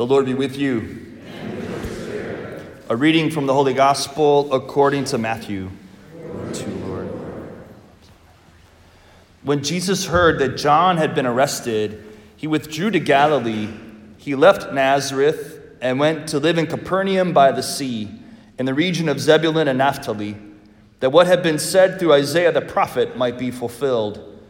[0.00, 1.18] The Lord be with you.
[2.88, 5.68] A reading from the Holy Gospel according to Matthew.
[6.54, 7.10] To Lord.
[9.42, 12.02] When Jesus heard that John had been arrested,
[12.34, 13.68] he withdrew to Galilee.
[14.16, 18.08] He left Nazareth and went to live in Capernaum by the sea,
[18.58, 20.34] in the region of Zebulun and Naphtali,
[21.00, 24.40] that what had been said through Isaiah the prophet might be fulfilled.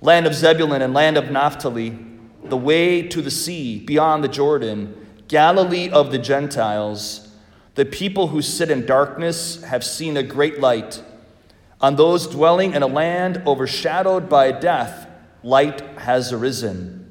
[0.00, 1.98] Land of Zebulun and land of Naphtali,
[2.44, 4.98] the way to the sea beyond the Jordan,
[5.30, 7.28] Galilee of the Gentiles.
[7.76, 11.04] The people who sit in darkness have seen a great light.
[11.80, 15.06] On those dwelling in a land overshadowed by death,
[15.44, 17.08] light has arisen.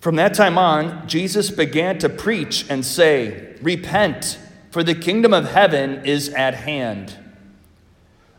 [0.00, 4.38] From that time on, Jesus began to preach and say, Repent,
[4.70, 7.18] for the kingdom of heaven is at hand.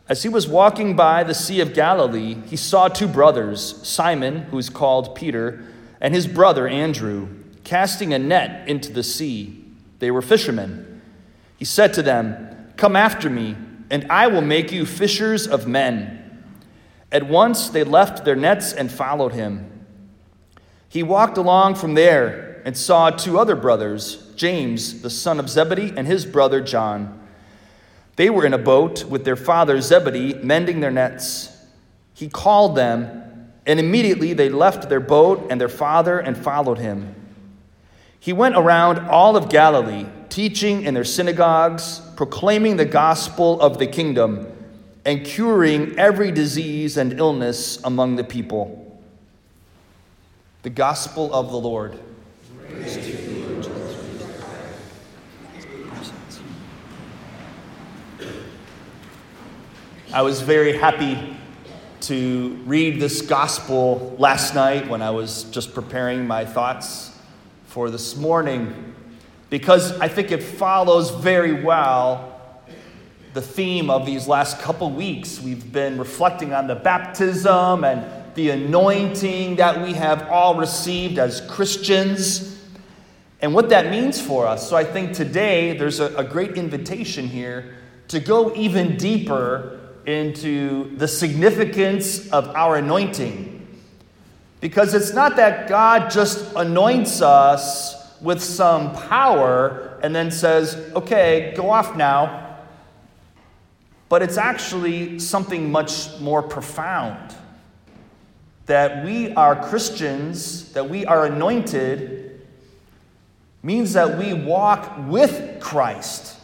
[0.08, 4.58] As he was walking by the Sea of Galilee, he saw two brothers, Simon, who
[4.58, 5.64] is called Peter,
[6.00, 7.28] and his brother Andrew,
[7.66, 9.60] casting a net into the sea.
[9.98, 11.02] They were fishermen.
[11.56, 13.56] He said to them, Come after me,
[13.90, 16.44] and I will make you fishers of men.
[17.10, 19.84] At once they left their nets and followed him.
[20.88, 25.92] He walked along from there and saw two other brothers, James, the son of Zebedee,
[25.96, 27.20] and his brother John.
[28.14, 31.52] They were in a boat with their father Zebedee, mending their nets.
[32.14, 37.25] He called them, and immediately they left their boat and their father and followed him.
[38.26, 43.86] He went around all of Galilee, teaching in their synagogues, proclaiming the gospel of the
[43.86, 44.48] kingdom,
[45.04, 49.00] and curing every disease and illness among the people.
[50.62, 52.00] The gospel of the Lord.
[60.12, 61.36] I was very happy
[62.00, 67.12] to read this gospel last night when I was just preparing my thoughts
[67.76, 68.94] for this morning
[69.50, 72.62] because I think it follows very well
[73.34, 75.42] the theme of these last couple weeks.
[75.42, 81.42] We've been reflecting on the baptism and the anointing that we have all received as
[81.50, 82.58] Christians
[83.42, 84.66] and what that means for us.
[84.66, 87.76] So I think today there's a, a great invitation here
[88.08, 93.55] to go even deeper into the significance of our anointing.
[94.60, 101.52] Because it's not that God just anoints us with some power and then says, okay,
[101.56, 102.58] go off now.
[104.08, 107.34] But it's actually something much more profound.
[108.66, 112.46] That we are Christians, that we are anointed,
[113.62, 116.38] means that we walk with Christ.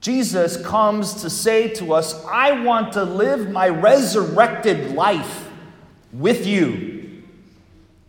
[0.00, 5.49] Jesus comes to say to us, I want to live my resurrected life
[6.12, 7.22] with you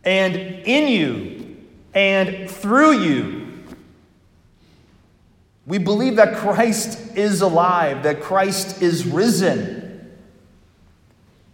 [0.04, 1.58] and in you
[1.94, 3.64] and through you.
[5.66, 10.12] We believe that Christ is alive, that Christ is risen.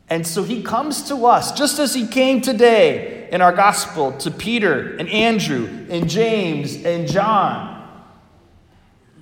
[0.09, 4.31] And so he comes to us, just as he came today in our gospel to
[4.31, 7.73] Peter and Andrew and James and John.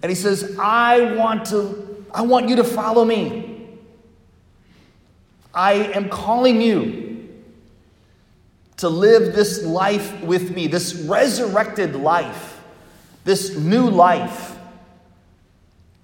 [0.04, 3.68] And he says, I want to, I want you to follow me.
[5.52, 7.05] I am calling you
[8.78, 12.62] to live this life with me, this resurrected life,
[13.24, 14.58] this new life.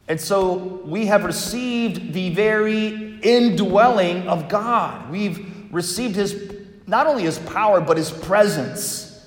[0.08, 5.12] And so we have received the very indwelling of God.
[5.12, 6.52] We've received his
[6.88, 9.26] not only his power, but his presence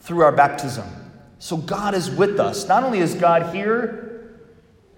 [0.00, 0.86] through our baptism.
[1.38, 2.66] So God is with us.
[2.66, 4.34] Not only is God here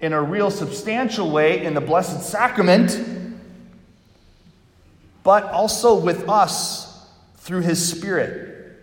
[0.01, 3.37] in a real substantial way in the Blessed Sacrament,
[5.23, 6.90] but also with us
[7.41, 8.79] through His Spirit.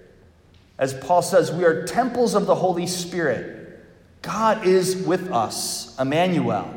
[0.78, 3.82] As Paul says, we are temples of the Holy Spirit.
[4.22, 6.72] God is with us, Emmanuel.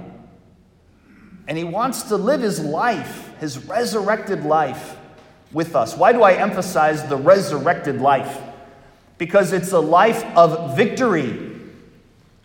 [1.46, 4.96] And He wants to live His life, His resurrected life,
[5.52, 5.96] with us.
[5.96, 8.40] Why do I emphasize the resurrected life?
[9.20, 11.38] because it's a life of victory.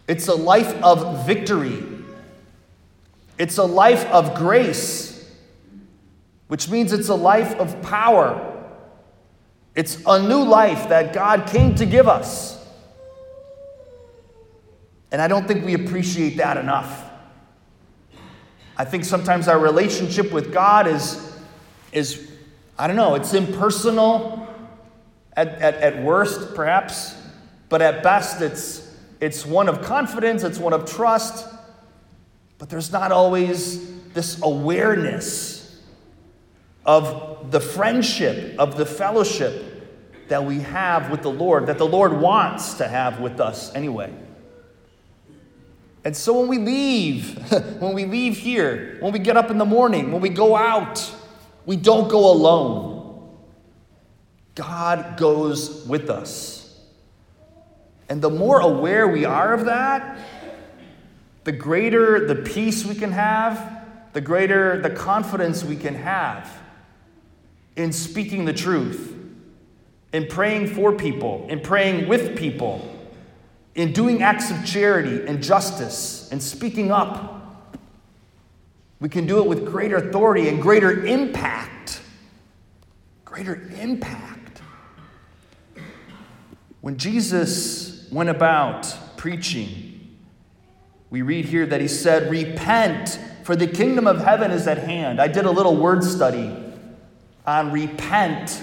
[0.10, 1.82] It's a life of victory.
[3.40, 5.34] It's a life of grace,
[6.50, 8.55] which means it's a life of power.
[9.76, 12.56] It's a new life that God came to give us.
[15.12, 17.04] And I don't think we appreciate that enough.
[18.78, 21.38] I think sometimes our relationship with God is,
[21.92, 22.32] is
[22.78, 24.48] I don't know, it's impersonal
[25.38, 27.16] at, at, at worst, perhaps,
[27.70, 31.48] but at best, it's, it's one of confidence, it's one of trust,
[32.58, 35.55] but there's not always this awareness
[36.86, 42.14] of the friendship, of the fellowship that we have with the Lord, that the Lord
[42.14, 44.14] wants to have with us anyway.
[46.04, 49.66] And so when we leave, when we leave here, when we get up in the
[49.66, 51.12] morning, when we go out,
[51.66, 53.36] we don't go alone.
[54.54, 56.80] God goes with us.
[58.08, 60.20] And the more aware we are of that,
[61.44, 63.84] the greater the peace we can have,
[64.14, 66.65] the greater the confidence we can have
[67.76, 69.14] in speaking the truth,
[70.14, 72.92] in praying for people, in praying with people,
[73.76, 77.34] in doing acts of charity and justice, and speaking up.
[79.00, 82.02] We can do it with greater authority and greater impact.
[83.26, 84.62] Greater impact.
[86.80, 90.18] When Jesus went about preaching,
[91.10, 95.20] we read here that he said, Repent, for the kingdom of heaven is at hand.
[95.20, 96.65] I did a little word study
[97.46, 98.62] on repent.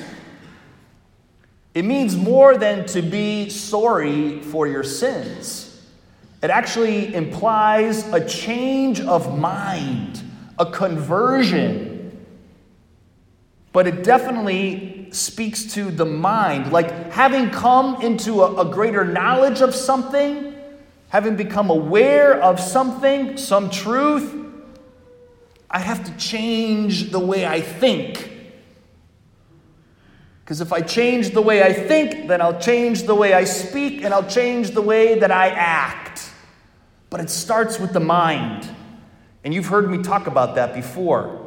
[1.75, 5.69] It means more than to be sorry for your sins.
[6.43, 10.21] It actually implies a change of mind,
[10.59, 12.27] a conversion.
[13.73, 19.61] But it definitely speaks to the mind, like having come into a, a greater knowledge
[19.61, 20.55] of something,
[21.09, 24.35] having become aware of something, some truth.
[25.71, 28.32] I have to change the way I think.
[30.45, 34.03] Because if I change the way I think, then I'll change the way I speak
[34.03, 36.31] and I'll change the way that I act.
[37.11, 38.69] But it starts with the mind.
[39.45, 41.39] And you've heard me talk about that before.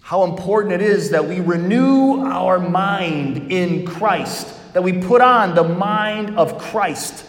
[0.00, 5.56] How important it is that we renew our mind in Christ, that we put on
[5.56, 7.26] the mind of Christ,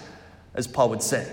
[0.53, 1.27] as Paul would say.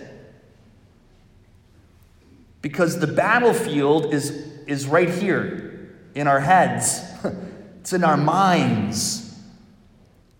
[2.63, 4.31] Because the battlefield is,
[4.67, 7.03] is right here in our heads.
[7.85, 9.39] It's in our minds.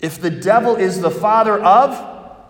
[0.01, 2.41] If the devil is the father of,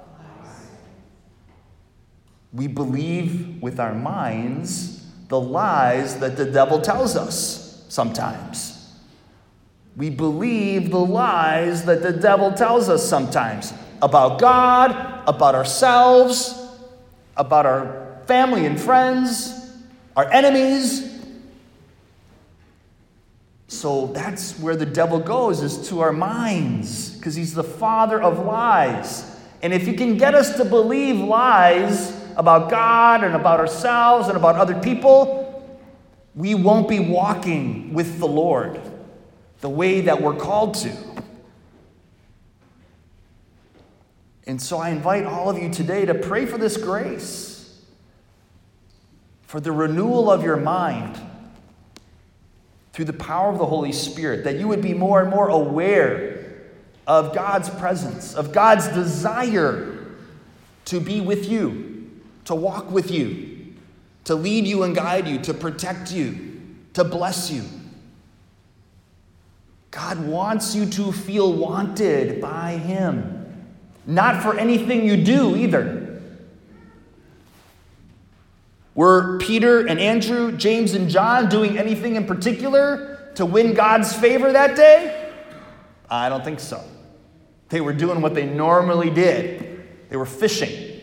[2.53, 8.95] we believe with our minds the lies that the devil tells us sometimes.
[9.97, 16.57] We believe the lies that the devil tells us sometimes about God, about ourselves,
[17.37, 19.73] about our family and friends,
[20.17, 21.14] our enemies,
[23.67, 28.45] so that's where the devil goes, is to our minds, because he's the father of
[28.45, 29.31] lies.
[29.63, 34.37] And if he can get us to believe lies about God and about ourselves and
[34.37, 35.41] about other people,
[36.35, 38.81] we won't be walking with the Lord
[39.61, 40.95] the way that we're called to.
[44.47, 47.81] And so I invite all of you today to pray for this grace,
[49.43, 51.19] for the renewal of your mind
[52.95, 56.63] through the power of the Holy Spirit, that you would be more and more aware
[57.09, 60.15] of God's presence, of God's desire
[60.85, 62.09] to be with you,
[62.45, 63.75] to walk with you,
[64.25, 66.61] to lead you and guide you, to protect you,
[66.93, 67.65] to bless you.
[69.91, 73.67] God wants you to feel wanted by Him,
[74.07, 76.04] not for anything you do either.
[78.95, 84.53] Were Peter and Andrew, James and John doing anything in particular to win God's favor
[84.53, 85.33] that day?
[86.09, 86.83] I don't think so.
[87.71, 91.01] They were doing what they normally did, they were fishing.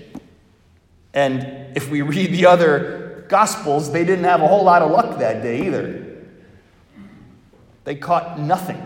[1.13, 5.19] And if we read the other Gospels, they didn't have a whole lot of luck
[5.19, 6.17] that day either.
[7.85, 8.85] They caught nothing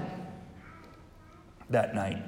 [1.72, 2.22] that night.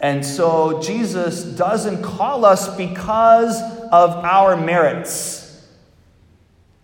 [0.00, 3.60] And so Jesus doesn't call us because
[3.90, 5.64] of our merits.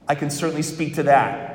[0.09, 1.51] I can certainly speak to that.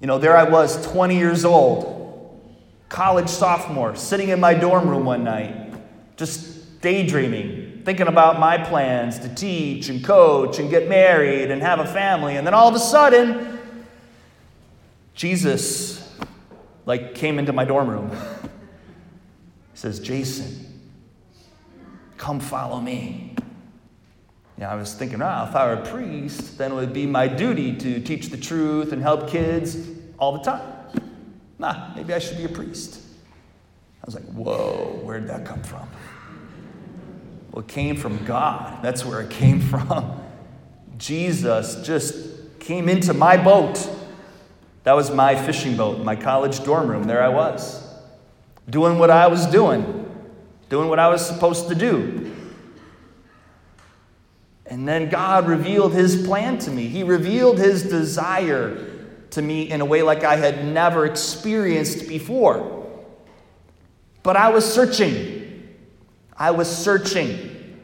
[0.00, 2.40] You know, there I was, 20 years old,
[2.88, 5.72] college sophomore, sitting in my dorm room one night,
[6.16, 11.80] just daydreaming, thinking about my plans to teach and coach and get married and have
[11.80, 12.36] a family.
[12.36, 13.58] And then all of a sudden,
[15.14, 16.06] Jesus
[16.86, 18.10] like came into my dorm room.
[19.78, 20.90] Says, Jason,
[22.16, 23.36] come follow me.
[24.58, 27.28] Yeah, I was thinking, ah, if I were a priest, then it would be my
[27.28, 29.78] duty to teach the truth and help kids
[30.18, 30.62] all the time.
[31.60, 33.00] Nah, maybe I should be a priest.
[34.02, 35.88] I was like, whoa, where did that come from?
[37.52, 38.82] Well, it came from God.
[38.82, 40.20] That's where it came from.
[40.96, 43.88] Jesus just came into my boat.
[44.82, 47.04] That was my fishing boat, my college dorm room.
[47.04, 47.87] There I was
[48.68, 50.06] doing what I was doing,
[50.68, 52.34] doing what I was supposed to do.
[54.66, 56.88] And then God revealed his plan to me.
[56.88, 58.86] He revealed his desire
[59.30, 62.86] to me in a way like I had never experienced before.
[64.22, 65.76] But I was searching.
[66.36, 67.80] I was searching.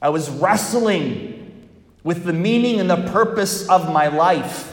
[0.00, 1.68] I was wrestling
[2.02, 4.71] with the meaning and the purpose of my life.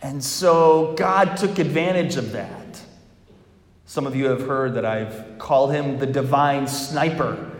[0.00, 2.80] And so God took advantage of that.
[3.86, 7.50] Some of you have heard that I've called him the divine sniper.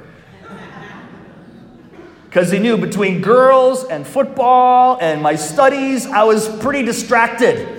[2.24, 7.76] Because he knew between girls and football and my studies, I was pretty distracted.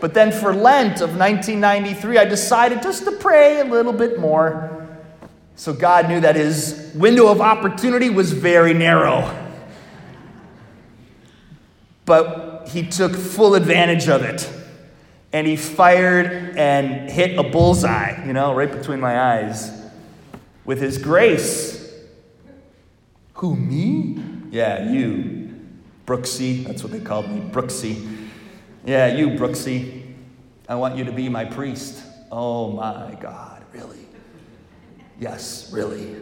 [0.00, 4.88] But then for Lent of 1993, I decided just to pray a little bit more.
[5.56, 9.34] So God knew that his window of opportunity was very narrow.
[12.04, 14.50] But he took full advantage of it.
[15.32, 19.70] And he fired and hit a bullseye, you know, right between my eyes
[20.64, 21.92] with his grace.
[23.34, 24.22] Who, me?
[24.50, 25.54] Yeah, you.
[26.06, 28.28] Brooksy, that's what they called me, Brooksy.
[28.86, 30.14] Yeah, you, Brooksy.
[30.66, 32.02] I want you to be my priest.
[32.32, 34.06] Oh my God, really?
[35.20, 36.16] Yes, really.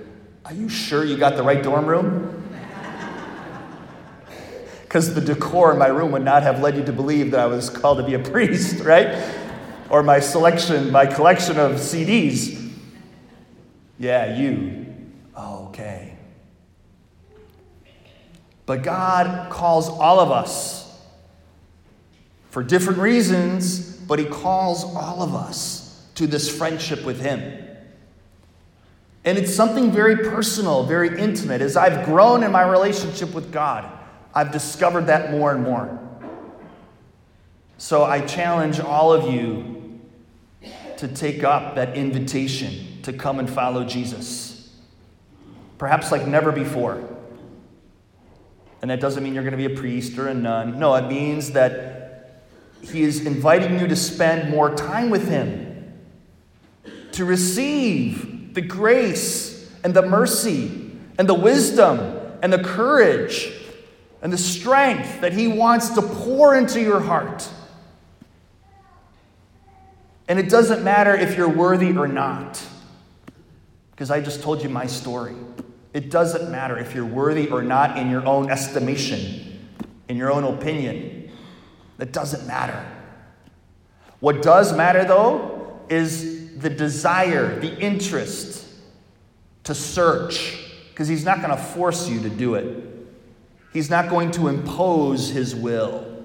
[0.45, 2.36] Are you sure you got the right dorm room?
[4.87, 7.47] Because the decor in my room would not have led you to believe that I
[7.47, 9.23] was called to be a priest, right?
[9.91, 12.73] Or my selection, my collection of CDs.
[13.99, 14.87] Yeah, you.
[15.37, 16.17] Okay.
[18.65, 20.99] But God calls all of us
[22.51, 27.65] for different reasons, but He calls all of us to this friendship with Him.
[29.25, 31.61] And it's something very personal, very intimate.
[31.61, 33.96] As I've grown in my relationship with God,
[34.37, 35.99] I've discovered that more and more.
[37.79, 39.99] So I challenge all of you
[40.99, 44.71] to take up that invitation to come and follow Jesus.
[45.79, 47.03] Perhaps like never before.
[48.83, 50.79] And that doesn't mean you're going to be a priest or a nun.
[50.79, 52.43] No, it means that
[52.83, 55.95] he is inviting you to spend more time with Him,
[57.13, 63.51] to receive the grace and the mercy and the wisdom and the courage
[64.23, 67.49] and the strength that He wants to pour into your heart.
[70.29, 72.61] And it doesn't matter if you're worthy or not,
[73.93, 75.35] because I just told you my story.
[75.93, 79.67] It doesn't matter if you're worthy or not in your own estimation,
[80.09, 81.31] in your own opinion.
[81.99, 82.85] That doesn't matter.
[84.21, 88.65] What does matter, though, is the desire, the interest
[89.65, 90.59] to search,
[90.91, 92.86] because He's not going to force you to do it.
[93.77, 96.25] He's not going to impose His will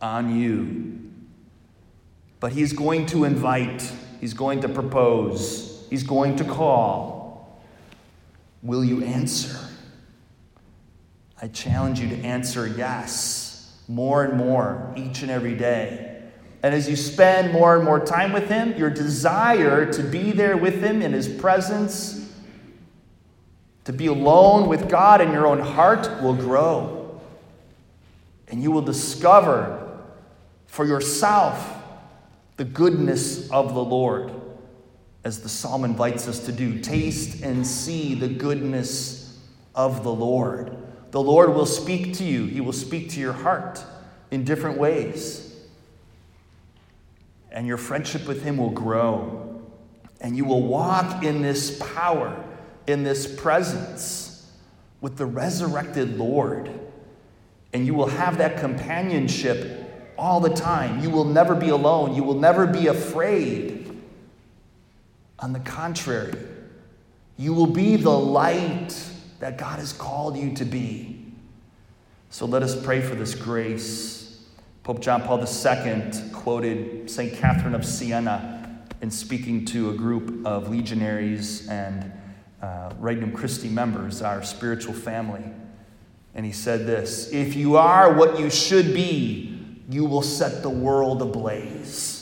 [0.00, 1.00] on you.
[2.38, 7.60] But He's going to invite, He's going to propose, He's going to call.
[8.62, 9.58] Will you answer?
[11.42, 16.22] I challenge you to answer yes more and more each and every day.
[16.62, 20.56] And as you spend more and more time with Him, your desire to be there
[20.56, 22.25] with Him in His presence,
[23.86, 27.20] to be alone with God in your own heart, will grow.
[28.48, 30.02] And you will discover
[30.66, 31.72] for yourself
[32.56, 34.32] the goodness of the Lord,
[35.24, 36.80] as the psalm invites us to do.
[36.80, 39.38] Taste and see the goodness
[39.74, 40.76] of the Lord.
[41.12, 43.84] The Lord will speak to you, He will speak to your heart
[44.32, 45.54] in different ways.
[47.52, 49.62] And your friendship with Him will grow.
[50.20, 52.42] And you will walk in this power,
[52.86, 54.50] in this presence
[55.00, 56.70] with the resurrected Lord.
[57.72, 61.02] And you will have that companionship all the time.
[61.02, 62.14] You will never be alone.
[62.14, 64.00] You will never be afraid.
[65.38, 66.34] On the contrary,
[67.36, 68.98] you will be the light
[69.40, 71.24] that God has called you to be.
[72.30, 74.42] So let us pray for this grace.
[74.82, 77.34] Pope John Paul II quoted St.
[77.34, 82.12] Catherine of Siena in speaking to a group of legionaries and
[82.62, 85.44] uh, Regnum Christi members, our spiritual family.
[86.34, 89.58] And he said this If you are what you should be,
[89.88, 92.16] you will set the world ablaze.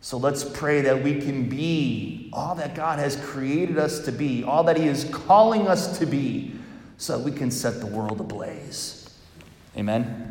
[0.00, 4.44] So let's pray that we can be all that God has created us to be,
[4.44, 6.52] all that He is calling us to be,
[6.98, 9.08] so that we can set the world ablaze.
[9.76, 10.23] Amen.